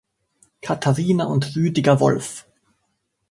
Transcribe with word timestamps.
Katharina 0.63 1.25
und 1.25 1.55
Rüdiger 1.55 1.99
Wolff 1.99 2.47